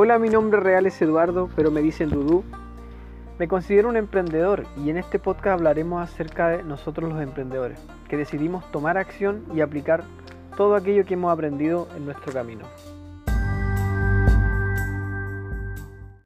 [0.00, 2.44] Hola, mi nombre real es Eduardo, pero me dicen Dudú.
[3.40, 8.16] Me considero un emprendedor y en este podcast hablaremos acerca de nosotros los emprendedores, que
[8.16, 10.04] decidimos tomar acción y aplicar
[10.56, 12.64] todo aquello que hemos aprendido en nuestro camino.